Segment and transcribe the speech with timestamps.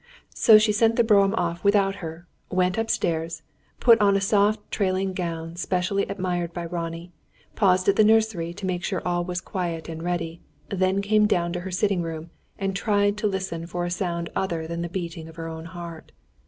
[0.33, 3.43] So she sent the brougham off without her, went upstairs,
[3.79, 7.11] put on a soft trailing gown specially admired by Ronnie,
[7.55, 11.53] paused at the nursery to make sure all was quiet and ready, then came down
[11.53, 15.27] to her sitting room, and tried to listen for a sound other than the beating
[15.27, 16.11] of her own heart.